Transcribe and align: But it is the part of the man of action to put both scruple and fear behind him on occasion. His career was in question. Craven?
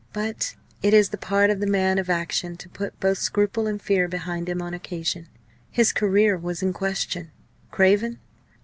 But 0.13 0.55
it 0.81 0.95
is 0.95 1.09
the 1.09 1.17
part 1.19 1.51
of 1.51 1.59
the 1.59 1.67
man 1.67 1.99
of 1.99 2.09
action 2.09 2.57
to 2.57 2.67
put 2.67 2.99
both 2.99 3.19
scruple 3.19 3.67
and 3.67 3.79
fear 3.79 4.07
behind 4.07 4.49
him 4.49 4.59
on 4.59 4.73
occasion. 4.73 5.27
His 5.69 5.93
career 5.93 6.35
was 6.39 6.63
in 6.63 6.73
question. 6.73 7.29
Craven? 7.69 8.17